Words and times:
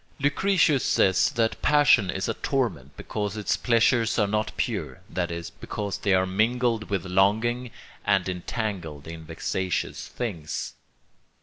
Lucretius 0.19 0.83
says 0.83 1.29
that 1.33 1.61
passion 1.61 2.09
is 2.09 2.27
a 2.27 2.33
torment 2.33 2.97
because 2.97 3.37
its 3.37 3.55
pleasures 3.55 4.17
are 4.17 4.25
not 4.25 4.51
pure, 4.57 4.99
that 5.07 5.29
is, 5.29 5.51
because 5.51 5.99
they 5.99 6.11
are 6.11 6.25
mingled 6.25 6.89
with 6.89 7.05
longing 7.05 7.69
and 8.03 8.27
entangled 8.27 9.05
in 9.07 9.23
vexatious 9.23 10.07
things. 10.07 10.73